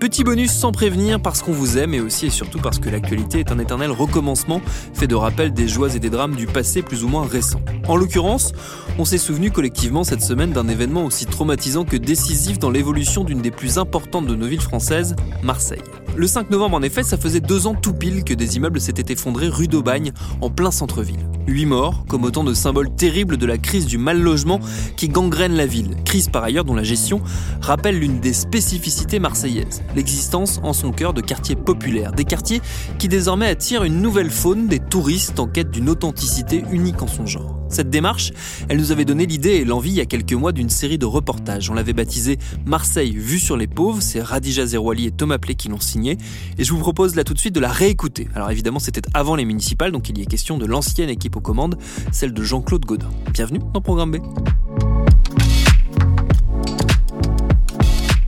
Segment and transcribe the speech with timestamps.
[0.00, 3.38] Petit bonus sans prévenir parce qu'on vous aime et aussi et surtout parce que l'actualité
[3.40, 4.62] est un éternel recommencement
[4.94, 7.60] fait de rappel des joies et des drames du passé plus ou moins récent.
[7.86, 8.52] En l'occurrence,
[8.98, 13.42] on s'est souvenu collectivement cette semaine d'un événement aussi traumatisant que décisif dans l'évolution d'une
[13.42, 15.82] des plus importantes de nos villes françaises, Marseille.
[16.16, 19.12] Le 5 novembre en effet, ça faisait deux ans tout pile que des immeubles s'étaient
[19.12, 21.26] effondrés rue d'Aubagne, en plein centre-ville.
[21.46, 24.60] Huit morts, comme autant de symboles terribles de la crise du mal logement
[24.96, 25.96] qui gangrène la ville.
[26.04, 27.22] Crise par ailleurs dont la gestion
[27.60, 32.60] rappelle l'une des spécificités marseillaises, l'existence en son cœur de quartiers populaires, des quartiers
[32.98, 37.26] qui désormais attirent une nouvelle faune, des touristes en quête d'une authenticité unique en son
[37.26, 37.59] genre.
[37.70, 38.32] Cette démarche,
[38.68, 41.06] elle nous avait donné l'idée et l'envie il y a quelques mois d'une série de
[41.06, 41.70] reportages.
[41.70, 42.36] On l'avait baptisé
[42.66, 46.18] Marseille vue sur les pauvres, c'est Radija Zerouali et Thomas Play qui l'ont signé,
[46.58, 48.28] et je vous propose là tout de suite de la réécouter.
[48.34, 51.40] Alors évidemment c'était avant les municipales, donc il y est question de l'ancienne équipe aux
[51.40, 51.78] commandes,
[52.10, 53.10] celle de Jean-Claude Godin.
[53.32, 54.16] Bienvenue dans Programme B.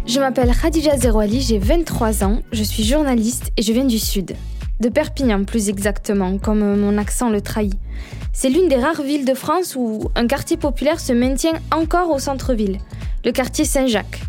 [0.07, 4.37] Je m'appelle Khadija Zerouali, j'ai 23 ans, je suis journaliste et je viens du Sud.
[4.83, 7.79] De Perpignan plus exactement, comme mon accent le trahit.
[8.33, 12.19] C'est l'une des rares villes de France où un quartier populaire se maintient encore au
[12.19, 12.79] centre-ville,
[13.25, 14.23] le quartier Saint-Jacques.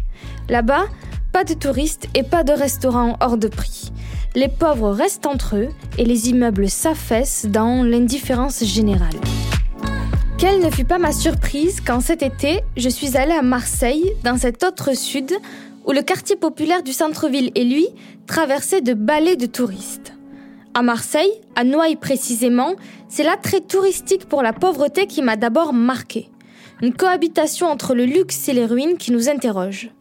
[0.50, 0.84] Là-bas,
[1.31, 3.92] pas de touristes et pas de restaurants hors de prix.
[4.36, 9.19] Les pauvres restent entre eux et les immeubles s'affaissent dans l'indifférence générale.
[10.38, 14.38] Quelle ne fut pas ma surprise quand cet été, je suis allée à Marseille, dans
[14.38, 15.31] cet autre sud,
[15.88, 17.88] où le quartier populaire du centre-ville et lui
[18.28, 20.12] traversait de balais de touristes.
[20.76, 22.74] À Marseille, à Noailles précisément,
[23.08, 26.30] c'est l'attrait touristique pour la pauvreté qui m'a d'abord marqué.
[26.82, 29.92] Une cohabitation entre le luxe et les ruines qui nous interroge.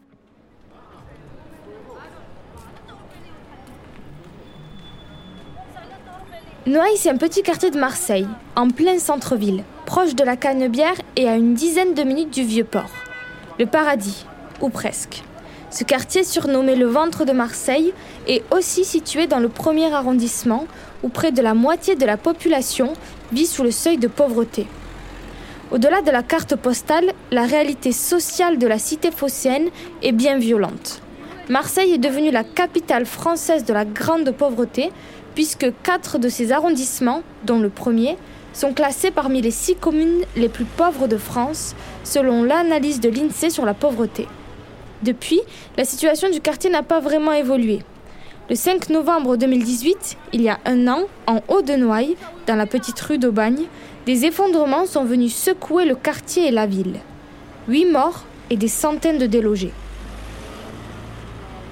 [6.65, 11.29] Noailles, c'est un petit quartier de Marseille, en plein centre-ville, proche de la Canebière et
[11.29, 12.91] à une dizaine de minutes du Vieux-Port.
[13.59, 14.25] Le paradis,
[14.63, 15.23] ou presque.
[15.73, 17.95] Ce quartier, surnommé le ventre de Marseille,
[18.29, 20.67] est aussi situé dans le premier arrondissement,
[21.03, 22.93] où près de la moitié de la population
[23.33, 24.67] vit sous le seuil de pauvreté.
[25.71, 29.71] Au-delà de la carte postale, la réalité sociale de la cité phocéenne
[30.03, 31.01] est bien violente.
[31.49, 34.93] Marseille est devenue la capitale française de la grande pauvreté,
[35.35, 38.19] puisque quatre de ses arrondissements, dont le premier,
[38.53, 43.49] sont classés parmi les six communes les plus pauvres de France, selon l'analyse de l'INSEE
[43.49, 44.29] sur la pauvreté.
[45.03, 45.41] Depuis,
[45.77, 47.81] la situation du quartier n'a pas vraiment évolué.
[48.49, 52.67] Le 5 novembre 2018, il y a un an, en haut de Noailles, dans la
[52.67, 53.65] petite rue d'Aubagne,
[54.07, 57.01] des effondrements sont venus secouer le quartier et la ville.
[57.69, 59.73] Huit morts et des centaines de délogés.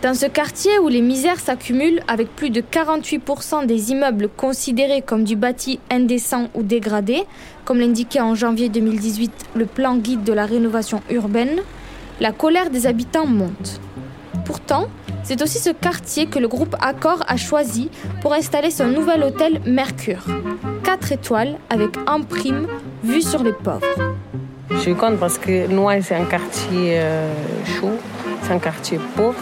[0.03, 5.25] Dans ce quartier où les misères s'accumulent avec plus de 48% des immeubles considérés comme
[5.25, 7.25] du bâti indécent ou dégradé,
[7.67, 11.61] comme l'indiquait en janvier 2018 le plan guide de la rénovation urbaine,
[12.21, 13.81] la colère des habitants monte.
[14.45, 14.89] Pourtant,
[15.23, 17.91] c'est aussi ce quartier que le groupe Accor a choisi
[18.21, 20.25] pour installer son nouvel hôtel Mercure.
[20.85, 22.67] 4 étoiles avec en prime
[23.03, 23.87] vue sur les pauvres.
[24.71, 27.33] Je suis contente parce que Noailles, c'est un quartier euh,
[27.65, 27.93] chaud,
[28.43, 29.41] c'est un quartier pauvre.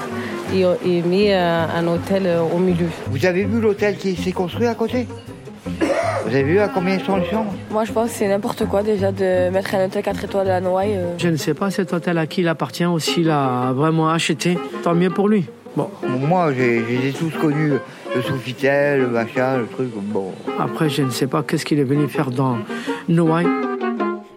[0.54, 2.88] Et il met euh, un hôtel euh, au milieu.
[3.10, 5.06] Vous avez vu l'hôtel qui s'est construit à côté?
[6.28, 7.18] Vous avez vu à combien ils sont
[7.70, 10.60] Moi, je pense que c'est n'importe quoi déjà de mettre un hôtel 4 étoiles à
[10.60, 11.00] Noailles.
[11.16, 14.58] Je ne sais pas cet hôtel à qui il appartient ou s'il a vraiment acheté.
[14.82, 15.46] Tant mieux pour lui.
[15.74, 15.88] Bon.
[16.06, 17.72] Moi, j'ai je les ai tous connus,
[18.14, 19.88] le Sofitel, le machin, le truc.
[19.94, 20.32] Bon.
[20.58, 22.58] Après, je ne sais pas qu'est-ce qu'il est venu faire dans
[23.08, 23.46] Noailles.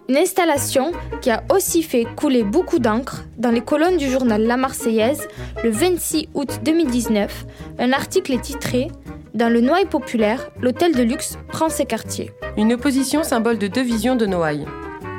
[0.08, 4.56] Une installation qui a aussi fait couler beaucoup d'encre dans les colonnes du journal La
[4.56, 5.28] Marseillaise
[5.62, 7.46] le 26 août 2019.
[7.78, 8.88] Un article est titré
[9.34, 12.32] Dans le Noailles populaire, l'hôtel de luxe prend ses quartiers.
[12.58, 14.66] Une opposition symbole de deux visions de Noailles.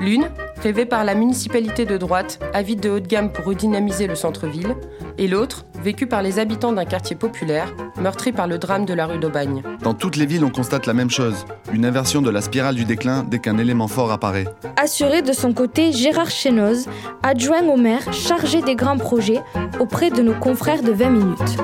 [0.02, 0.30] L'une,
[0.62, 4.76] rêvée par la municipalité de droite, avide de haut de gamme pour redynamiser le centre-ville,
[5.18, 9.08] et l'autre, vécue par les habitants d'un quartier populaire, meurtri par le drame de la
[9.08, 9.64] rue d'Aubagne.
[9.82, 12.86] Dans toutes les villes, on constate la même chose, une inversion de la spirale du
[12.86, 14.46] déclin dès qu'un élément fort apparaît.
[14.76, 16.88] Assuré de son côté Gérard Chenoz,
[17.24, 19.42] adjoint au maire chargé des grands projets
[19.80, 21.58] auprès de nos confrères de 20 minutes.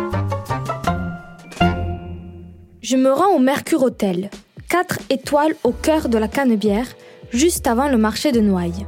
[2.89, 4.31] Je me rends au Mercure Hôtel,
[4.67, 6.87] 4 étoiles au cœur de la Canebière,
[7.29, 8.87] juste avant le marché de Noailles.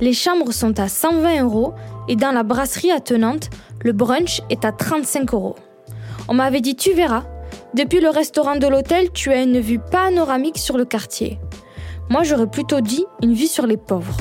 [0.00, 1.74] Les chambres sont à 120 euros
[2.06, 3.50] et dans la brasserie attenante,
[3.82, 5.56] le brunch est à 35 euros.
[6.28, 7.24] On m'avait dit tu verras,
[7.74, 11.40] depuis le restaurant de l'hôtel, tu as une vue panoramique sur le quartier.
[12.10, 14.18] Moi, j'aurais plutôt dit une vue sur les pauvres.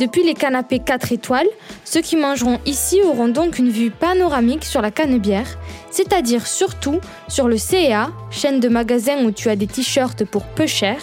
[0.00, 1.46] Depuis les canapés 4 étoiles,
[1.86, 5.46] ceux qui mangeront ici auront donc une vue panoramique sur la Canebière,
[5.90, 10.66] c'est-à-dire surtout sur le CEA, chaîne de magasins où tu as des t-shirts pour peu
[10.66, 10.98] cher,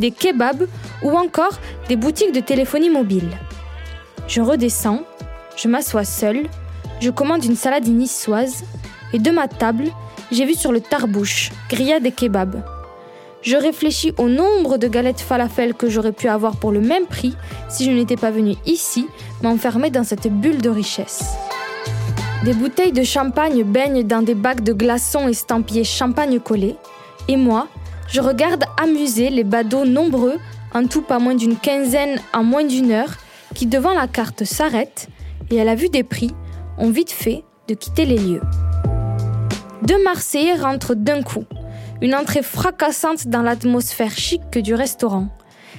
[0.00, 0.66] des kebabs
[1.04, 3.30] ou encore des boutiques de téléphonie mobile.
[4.26, 5.04] Je redescends,
[5.56, 6.48] je m'assois seule,
[7.00, 8.64] je commande une salade niçoise
[9.12, 9.84] et de ma table,
[10.32, 12.73] j'ai vu sur le tarbouche, grillade et kebab.
[13.44, 17.36] Je réfléchis au nombre de galettes falafel que j'aurais pu avoir pour le même prix
[17.68, 19.06] si je n'étais pas venue ici
[19.42, 21.24] m'enfermer dans cette bulle de richesse.
[22.46, 26.76] Des bouteilles de champagne baignent dans des bacs de glaçons estampillés champagne collé,
[27.28, 27.68] et moi,
[28.08, 30.38] je regarde amuser les badauds nombreux,
[30.74, 33.14] en tout pas moins d'une quinzaine en moins d'une heure,
[33.54, 35.08] qui devant la carte s'arrêtent
[35.50, 36.34] et à la vue des prix
[36.78, 38.42] ont vite fait de quitter les lieux.
[39.82, 41.44] Deux Marseillais rentrent d'un coup,
[42.00, 45.28] une entrée fracassante dans l'atmosphère chic du restaurant.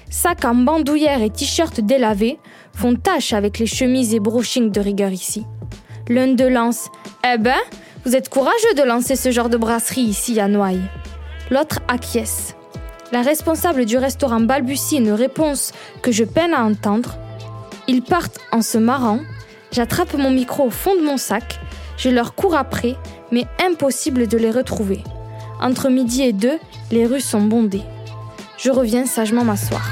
[0.09, 2.39] Sacs en bandoulière et t-shirts délavés
[2.73, 5.45] font tache avec les chemises et brochings de rigueur ici.
[6.07, 6.89] L'un de lance
[7.23, 7.57] Eh ben,
[8.05, 10.83] vous êtes courageux de lancer ce genre de brasserie ici à Noailles.
[11.49, 12.55] L'autre acquiesce.
[13.11, 15.71] La responsable du restaurant balbutie une réponse
[16.01, 17.17] que je peine à entendre.
[17.87, 19.19] Ils partent en se marrant.
[19.71, 21.59] J'attrape mon micro au fond de mon sac.
[21.97, 22.95] Je leur cours après,
[23.31, 25.03] mais impossible de les retrouver.
[25.61, 26.59] Entre midi et deux,
[26.91, 27.83] les rues sont bondées.
[28.57, 29.83] Je reviens sagement m'asseoir.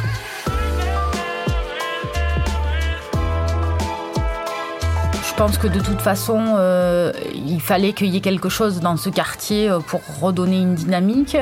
[5.28, 8.98] Je pense que de toute façon, euh, il fallait qu'il y ait quelque chose dans
[8.98, 11.36] ce quartier euh, pour redonner une dynamique.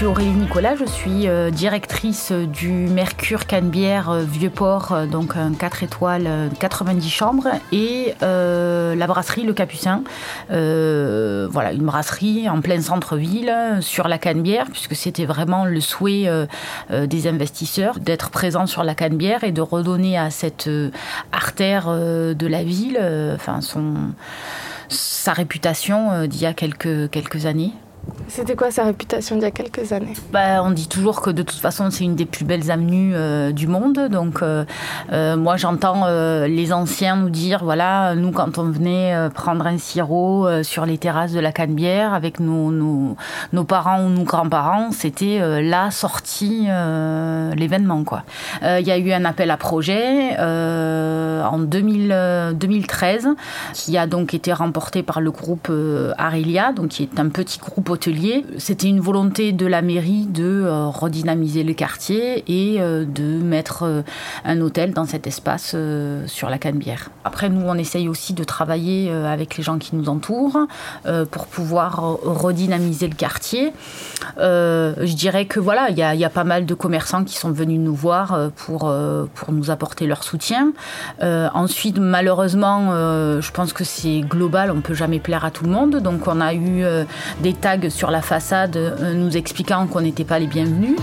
[0.00, 5.82] Je suis Aurélie Nicolas, je suis euh, directrice du Mercure Canebière Vieux-Port, donc un 4
[5.82, 10.02] étoiles, 90 chambres, et la brasserie Le Capucin.
[10.48, 16.30] voilà, une brasserie en plein centre-ville, sur la Canebière, puisque c'était vraiment le souhait
[16.88, 20.70] des investisseurs d'être présents sur la Canebière et de redonner à cette
[21.30, 22.98] artère de la ville,
[23.34, 23.96] enfin son,
[24.88, 27.74] sa réputation d'il y a quelques années.
[28.30, 31.42] C'était quoi sa réputation d'il y a quelques années bah, On dit toujours que de
[31.42, 34.08] toute façon c'est une des plus belles avenues euh, du monde.
[34.08, 34.64] Donc euh,
[35.12, 36.06] euh, moi j'entends
[36.46, 41.32] les anciens nous dire, voilà, nous quand on venait prendre un sirop sur les terrasses
[41.32, 46.68] de la Canebière avec nos, nos, parents ou nos grands-parents, c'était la sortie,
[47.56, 48.04] l'événement.
[48.62, 53.28] Il y a eu un appel à projet en 2000, 2013
[53.74, 55.70] qui a donc été remporté par le groupe
[56.16, 58.44] Arilia, donc qui est un petit groupe hôtelier.
[58.58, 63.82] C'était une volonté de la mairie de euh, redynamiser le quartier et euh, de mettre
[63.82, 64.02] euh,
[64.44, 65.76] un hôtel dans cet espace
[66.26, 67.10] sur la Canebière.
[67.24, 70.66] Après, nous, on essaye aussi de travailler avec les gens qui nous entourent
[71.30, 73.72] pour pouvoir redynamiser le quartier.
[74.38, 77.78] je dirais que voilà, il y, y, a pas mal de commerçants qui sont venus
[77.78, 78.92] nous voir pour,
[79.34, 80.72] pour nous apporter leur soutien.
[81.20, 82.92] ensuite, malheureusement,
[83.40, 85.96] je pense que c'est global, on peut jamais plaire à tout le monde.
[85.96, 86.84] Donc, on a eu
[87.40, 90.96] des tags sur la façade euh, nous expliquant qu'on n'était pas les bienvenus.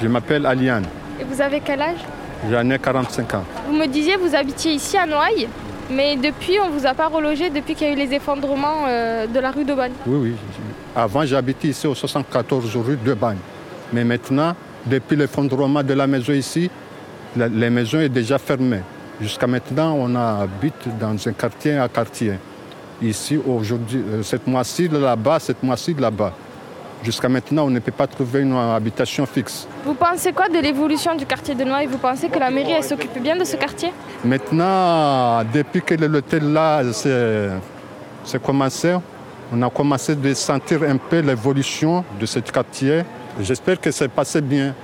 [0.00, 0.86] Je m'appelle Aliane.
[1.20, 1.98] Et vous avez quel âge?
[2.50, 3.44] J'en ai 45 ans.
[3.68, 5.48] Vous me disiez vous habitiez ici à Noailles,
[5.90, 9.26] mais depuis on vous a pas relogé depuis qu'il y a eu les effondrements euh,
[9.26, 9.92] de la rue de Bagne.
[10.06, 10.34] Oui, oui.
[10.96, 13.36] Avant j'habitais ici au 74 rue de Bagne.
[13.92, 14.54] Mais maintenant,
[14.86, 16.70] depuis l'effondrement de la maison ici,
[17.36, 18.82] la, les maisons sont déjà fermées.
[19.20, 22.34] Jusqu'à maintenant, on habite dans un quartier à quartier.
[23.02, 26.32] Ici, aujourd'hui, euh, cette mois-ci là-bas, cette mois-ci là-bas.
[27.02, 29.66] Jusqu'à maintenant, on ne peut pas trouver une habitation fixe.
[29.86, 31.86] Vous pensez quoi de l'évolution du quartier de Noailles?
[31.86, 33.90] Vous pensez que la mairie s'occupe bien de ce quartier?
[34.22, 38.94] Maintenant, depuis que l'hôtel là c'est commencé,
[39.50, 43.02] on a commencé à sentir un peu l'évolution de ce quartier.
[43.42, 44.74] J'espère que c'est passé bien.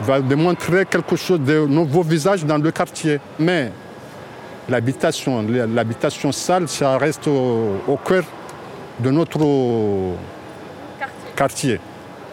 [0.00, 3.18] Il va démontrer quelque chose de nouveau visage dans le quartier.
[3.38, 3.72] Mais
[4.68, 8.24] l'habitation, l'habitation sale, ça reste au, cœur
[9.00, 9.40] de notre
[11.34, 11.80] quartier.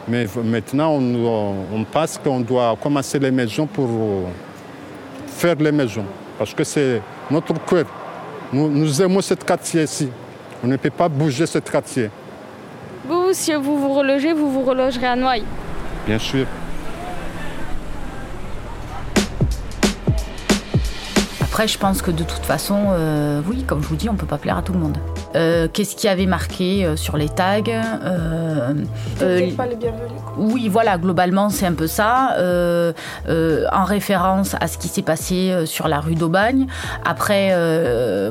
[0.07, 3.89] Mais maintenant, on, on pense qu'on doit commencer les maisons pour
[5.27, 6.05] faire les maisons.
[6.37, 7.01] Parce que c'est
[7.31, 7.85] notre cœur.
[8.51, 10.09] Nous, nous aimons ce quartier ici.
[10.63, 12.09] On ne peut pas bouger ce quartier.
[13.07, 15.43] Vous, si vous vous relogez, vous vous relogerez à Noailles
[16.05, 16.45] Bien sûr.
[21.41, 24.25] Après, je pense que de toute façon, euh, oui, comme je vous dis, on peut
[24.25, 24.97] pas plaire à tout le monde.
[25.35, 28.73] Euh, qu'est-ce qui avait marqué euh, sur les tags euh,
[29.57, 30.09] pas les bienvenus.
[30.37, 32.35] Oui, voilà, globalement, c'est un peu ça,
[33.27, 36.65] en référence à ce qui s'est passé sur la rue d'Aubagne.
[37.05, 37.51] Après,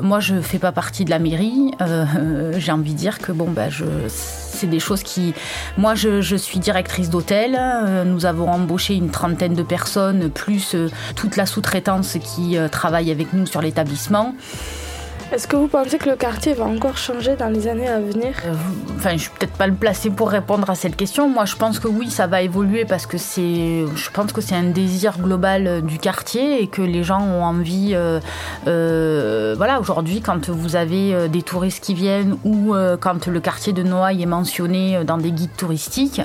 [0.01, 1.71] moi, je fais pas partie de la mairie.
[2.57, 3.85] J'ai envie de dire que bon, ben, je
[4.63, 5.33] c'est des choses qui.
[5.77, 7.57] Moi, je, suis directrice d'hôtel.
[7.59, 12.69] Euh, nous avons embauché une trentaine de personnes, plus euh, toute la sous-traitance qui euh,
[12.69, 14.33] travaille avec nous sur l'établissement.
[15.33, 18.35] Est-ce que vous pensez que le quartier va encore changer dans les années à venir
[18.45, 18.53] euh,
[18.97, 21.27] Enfin, je suis peut-être pas le placé pour répondre à cette question.
[21.27, 24.53] Moi, je pense que oui, ça va évoluer parce que c'est, je pense que c'est
[24.53, 27.93] un désir global euh, du quartier et que les gens ont envie.
[27.95, 33.81] Euh, voilà, aujourd'hui, quand vous avez des touristes qui viennent ou quand le quartier de
[33.81, 36.21] Noailles est mentionné dans des guides touristiques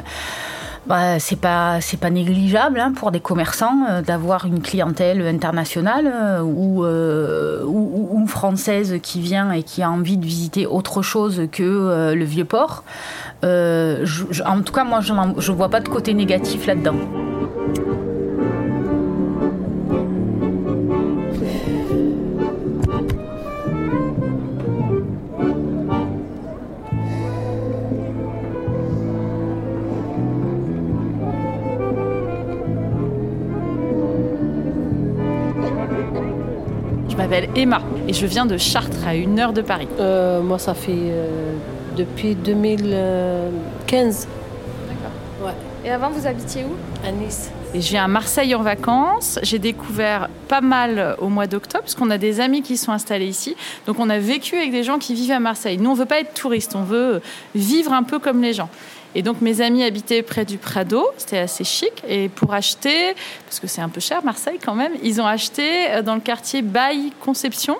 [0.86, 6.06] bah, c'est pas c'est pas négligeable hein, pour des commerçants euh, d'avoir une clientèle internationale
[6.06, 11.48] euh, euh, ou, ou, française qui vient et qui a envie de visiter autre chose
[11.50, 12.84] que le vieux port.
[13.42, 16.96] en tout cas, moi, je, je vois pas de côté négatif là-dedans.
[37.18, 39.88] M'appelle Emma et je viens de Chartres, à une heure de Paris.
[39.98, 41.52] Euh, moi, ça fait euh,
[41.96, 44.28] depuis 2015.
[44.88, 45.52] D'accord.
[45.84, 46.74] Et avant, vous habitiez où?
[47.06, 47.50] À Nice.
[47.74, 49.40] Et je viens à Marseille en vacances.
[49.42, 53.26] J'ai découvert pas mal au mois d'octobre, parce qu'on a des amis qui sont installés
[53.26, 53.56] ici.
[53.86, 55.76] Donc on a vécu avec des gens qui vivent à Marseille.
[55.76, 57.20] Nous, on veut pas être touristes, on veut
[57.54, 58.70] vivre un peu comme les gens.
[59.18, 61.90] Et donc mes amis habitaient près du Prado, c'était assez chic.
[62.06, 65.90] Et pour acheter, parce que c'est un peu cher Marseille quand même, ils ont acheté
[65.90, 67.78] euh, dans le quartier Baille Conception.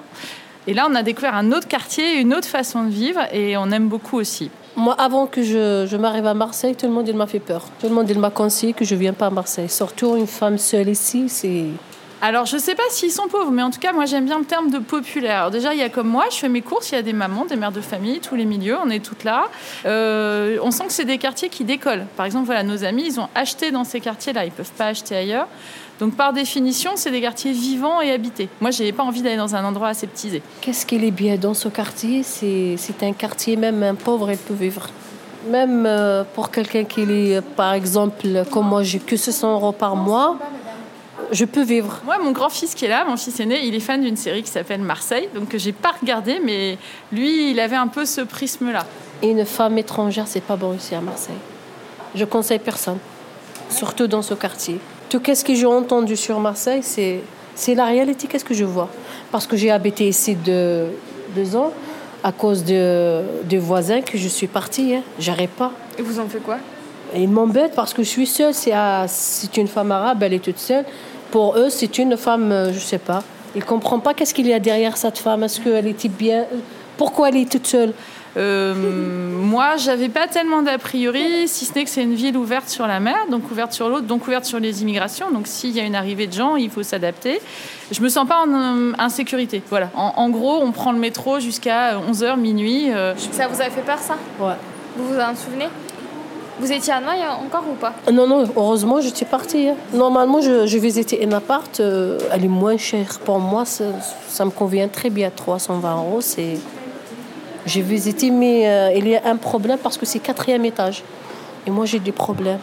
[0.67, 3.71] Et là, on a découvert un autre quartier, une autre façon de vivre, et on
[3.71, 4.51] aime beaucoup aussi.
[4.75, 7.67] Moi, avant que je, m'arrive à Marseille, tout le monde m'a fait peur.
[7.81, 9.69] Tout le monde m'a conseillé que je viens pas à Marseille.
[9.69, 11.67] Surtout une femme seule ici, c'est
[12.21, 14.41] alors, je ne sais pas s'ils sont pauvres, mais en tout cas, moi, j'aime bien
[14.41, 15.39] le terme de populaire.
[15.39, 17.13] Alors, déjà, il y a comme moi, je fais mes courses, il y a des
[17.13, 19.47] mamans, des mères de famille, tous les milieux, on est toutes là.
[19.87, 22.07] Euh, on sent que c'est des quartiers qui décollent.
[22.17, 24.87] Par exemple, voilà, nos amis, ils ont acheté dans ces quartiers-là, ils ne peuvent pas
[24.87, 25.47] acheter ailleurs.
[26.01, 28.49] Donc, par définition, c'est des quartiers vivants et habités.
[28.61, 30.43] Moi, je n'avais pas envie d'aller dans un endroit aseptisé.
[30.61, 32.23] Qu'est-ce qu'il est bien dans ce quartier?
[32.25, 34.89] C'est un quartier, même un pauvre, il peut vivre.
[35.49, 39.95] Même euh, pour quelqu'un qui est, par exemple, comme moi, j'ai que 600 euros par
[39.95, 40.37] mois
[41.33, 42.01] je peux vivre.
[42.05, 44.51] Moi, mon grand-fils qui est là, mon fils aîné, il est fan d'une série qui
[44.51, 46.79] s'appelle Marseille, donc que j'ai pas regardé, mais
[47.13, 48.85] lui, il avait un peu ce prisme-là.
[49.23, 51.35] Et une femme étrangère, c'est pas bon ici à Marseille.
[52.15, 52.99] Je conseille personne,
[53.69, 54.79] surtout dans ce quartier.
[55.09, 57.21] Tout ce que j'ai entendu sur Marseille, c'est
[57.55, 58.29] c'est la réalité.
[58.29, 58.89] Qu'est-ce que je vois?
[59.33, 60.87] Parce que j'ai habité ici deux,
[61.35, 61.73] deux ans
[62.23, 64.95] à cause de, de voisins que je suis partie.
[64.95, 65.03] Hein.
[65.19, 65.73] J'arrive pas.
[65.99, 66.59] Et vous en faites quoi?
[67.17, 68.55] Ils m'embêtent parce que je suis seule.
[68.55, 70.85] C'est une femme arabe, elle est toute seule.
[71.31, 73.23] Pour eux, c'est une femme, euh, je ne sais pas.
[73.55, 75.43] Ils ne comprennent pas qu'est-ce qu'il y a derrière cette femme.
[75.43, 76.47] Est-ce qu'elle était bien?
[76.97, 77.93] Pourquoi elle est toute seule?
[78.37, 82.69] Euh, moi, j'avais pas tellement d'a priori, si ce n'est que c'est une ville ouverte
[82.69, 85.31] sur la mer, donc ouverte sur l'autre, donc ouverte sur les immigrations.
[85.31, 87.41] Donc s'il y a une arrivée de gens, il faut s'adapter.
[87.91, 89.63] Je me sens pas en euh, insécurité.
[89.71, 89.91] Voilà.
[89.95, 92.91] En, gros, on prend le métro jusqu'à 11h, minuit.
[93.33, 94.17] Ça vous a fait peur, ça?
[94.39, 94.55] Ouais.
[94.97, 95.69] Vous vous en souvenez?
[96.61, 97.95] Vous étiez à Noailles encore ou pas?
[98.13, 99.69] Non, non, heureusement, j'étais partie.
[99.69, 99.77] Hein.
[99.93, 101.81] Normalement, je, je visitais un appart.
[101.81, 103.65] Euh, elle est moins chère pour moi.
[103.65, 103.85] Ça,
[104.29, 105.31] ça, me convient très bien.
[105.35, 106.59] 320 euros, c'est.
[107.67, 111.03] J'ai visité, mais euh, il y a un problème parce que c'est quatrième étage.
[111.67, 112.61] Et moi, j'ai des problèmes.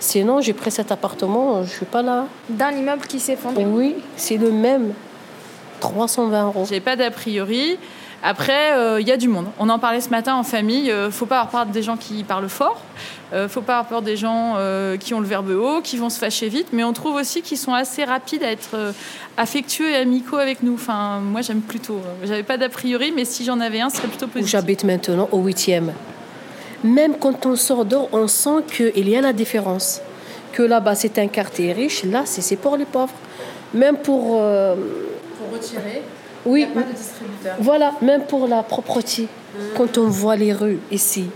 [0.00, 2.26] Sinon, j'ai pris cet appartement, je ne suis pas là.
[2.48, 4.92] Dans l'immeuble qui s'effondre Oui, c'est le même.
[5.78, 6.66] 320 euros.
[6.68, 7.78] J'ai pas d'a priori.
[8.24, 9.46] Après, euh, il y a du monde.
[9.58, 10.92] On en parlait ce matin en famille.
[10.92, 12.80] Euh, faut pas avoir peur des gens qui parlent fort.
[13.32, 16.08] Euh, faut pas avoir peur des gens euh, qui ont le verbe haut, qui vont
[16.08, 16.68] se fâcher vite.
[16.72, 18.92] Mais on trouve aussi qu'ils sont assez rapides à être euh,
[19.36, 20.74] affectueux et amicaux avec nous.
[20.74, 21.98] Enfin, moi, j'aime plutôt.
[22.22, 24.52] J'avais pas d'a priori, mais si j'en avais un, ce serait plutôt Où positif.
[24.52, 25.92] j'habite maintenant, au huitième.
[26.84, 30.00] Même quand on sort dehors, on sent qu'il y a la différence.
[30.52, 33.14] Que là-bas, c'est un quartier riche, là, c'est c'est pour les pauvres.
[33.72, 34.38] Même pour...
[34.40, 34.74] euh,
[35.38, 36.02] Pour retirer.
[36.44, 37.54] Oui, pas de distributeur.
[37.60, 39.28] voilà, même pour la propreté.
[39.76, 41.26] Quand on voit les rues ici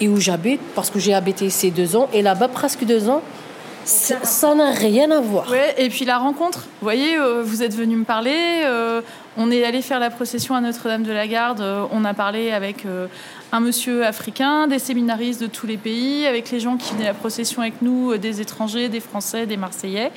[0.00, 3.22] et où j'habite, parce que j'ai habité ici deux ans, et là-bas presque deux ans,
[3.84, 5.50] ça n'a rien à voir.
[5.50, 6.58] Ouais, et puis la rencontre.
[6.80, 8.62] Vous voyez, euh, vous êtes venu me parler.
[8.64, 9.00] euh,
[9.38, 11.60] on est allé faire la procession à Notre-Dame de la Garde.
[11.60, 13.06] euh, on a parlé avec euh,
[13.52, 17.08] un monsieur africain, des séminaristes de tous les pays, avec les gens qui venaient à
[17.08, 20.10] la procession avec nous, euh, des étrangers, des Français, des Marseillais.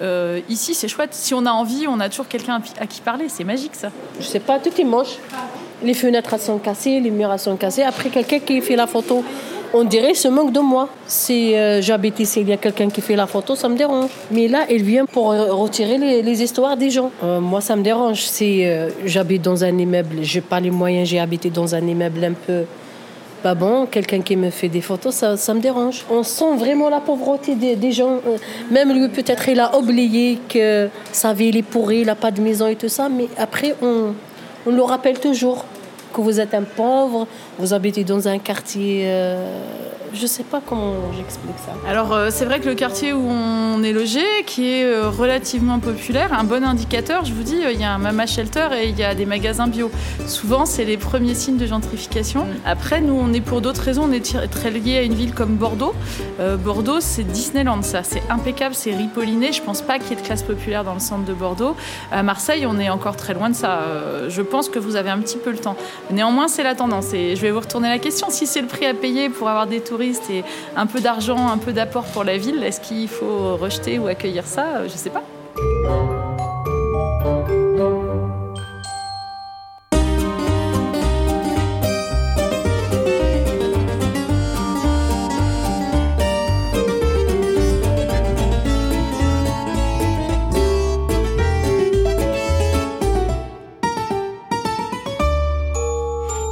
[0.00, 1.14] Euh, ici, c'est chouette.
[1.14, 3.26] Si on a envie, on a toujours quelqu'un à qui parler.
[3.28, 3.90] C'est magique, ça.
[4.18, 5.16] Je sais pas, tout est moche.
[5.82, 7.82] Les fenêtres sont cassées, les murs sont cassés.
[7.82, 9.24] Après, quelqu'un qui fait la photo,
[9.74, 10.88] on dirait se moque de moi.
[11.06, 14.10] Si euh, j'habite ici, il y a quelqu'un qui fait la photo, ça me dérange.
[14.30, 17.10] Mais là, elle vient pour euh, retirer les, histoires des gens.
[17.22, 18.22] Euh, moi, ça me dérange.
[18.22, 18.64] Si
[19.04, 22.64] j'habite dans un immeuble, j'ai pas les moyens, j'ai habité dans un immeuble un peu.
[23.42, 26.04] Pas bon, quelqu'un qui me fait des photos, ça, me dérange.
[26.08, 28.20] On sent vraiment la pauvreté des, gens.
[28.70, 32.40] Même lui, peut-être, il a oublié que sa ville est pourrie, il n'a pas de
[32.40, 33.08] maison et tout ça.
[33.08, 34.14] Mais après, on
[34.70, 35.64] le rappelle toujours
[36.12, 37.26] que vous êtes un pauvre,
[37.58, 39.06] vous habitez dans un quartier.
[40.14, 41.72] Je sais pas comment j'explique ça.
[41.88, 45.78] Alors euh, c'est vrai que le quartier où on est logé, qui est euh, relativement
[45.78, 48.88] populaire, un bon indicateur, je vous dis, euh, il y a un mama shelter et
[48.88, 49.90] il y a des magasins bio.
[50.26, 52.46] Souvent c'est les premiers signes de gentrification.
[52.64, 55.56] Après nous on est pour d'autres raisons, on est très lié à une ville comme
[55.56, 55.94] Bordeaux.
[56.40, 59.52] Euh, Bordeaux c'est Disneyland ça, c'est impeccable, c'est ripolliné.
[59.52, 61.74] Je pense pas qu'il y ait de classe populaire dans le centre de Bordeaux.
[62.10, 63.80] À Marseille on est encore très loin de ça.
[63.80, 65.76] Euh, je pense que vous avez un petit peu le temps.
[66.10, 68.28] Néanmoins c'est la tendance et je vais vous retourner la question.
[68.30, 70.44] Si c'est le prix à payer pour avoir des touristes et
[70.76, 74.46] un peu d'argent, un peu d'apport pour la ville, est-ce qu'il faut rejeter ou accueillir
[74.46, 74.78] ça?
[74.78, 75.22] Euh, Je sais pas.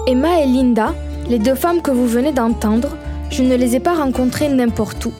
[0.07, 0.93] Emma et Linda,
[1.29, 2.89] les deux femmes que vous venez d'entendre,
[3.41, 5.13] je ne les ai pas rencontrées n'importe où.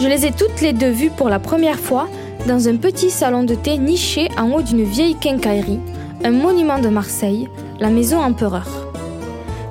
[0.00, 2.08] Je les ai toutes les deux vues pour la première fois
[2.48, 5.78] dans un petit salon de thé niché en haut d'une vieille quincaillerie,
[6.24, 8.66] un monument de Marseille, la Maison Empereur.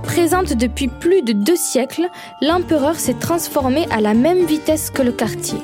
[0.04, 2.08] Présente depuis plus de deux siècles,
[2.41, 5.60] l'Empereur s'est transformé à la même vitesse que le quartier.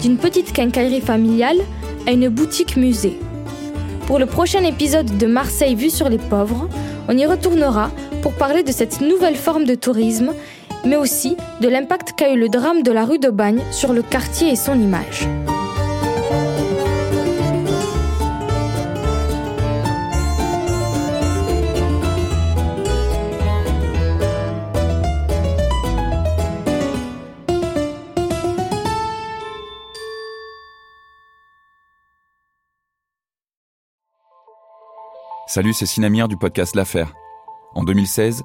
[0.00, 1.58] D'une petite quincaillerie familiale
[2.06, 3.18] à une boutique musée.
[4.06, 6.66] Pour le prochain épisode de Marseille vue sur les pauvres,
[7.08, 7.90] on y retournera
[8.22, 10.32] pour parler de cette nouvelle forme de tourisme,
[10.84, 14.02] mais aussi de l'impact qu'a eu le drame de la rue de Bagne sur le
[14.02, 15.28] quartier et son image.
[35.52, 37.12] Salut, c'est Sinamir du podcast L'Affaire.
[37.74, 38.44] En 2016,